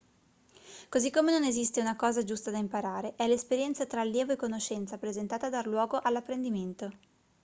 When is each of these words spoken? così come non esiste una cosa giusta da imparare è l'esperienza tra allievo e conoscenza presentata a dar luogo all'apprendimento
così 0.89 1.11
come 1.11 1.31
non 1.31 1.43
esiste 1.43 1.79
una 1.79 1.95
cosa 1.95 2.23
giusta 2.23 2.49
da 2.49 2.57
imparare 2.57 3.13
è 3.17 3.27
l'esperienza 3.27 3.85
tra 3.85 4.01
allievo 4.01 4.31
e 4.31 4.35
conoscenza 4.35 4.97
presentata 4.97 5.45
a 5.45 5.49
dar 5.51 5.67
luogo 5.67 5.99
all'apprendimento 6.01 6.91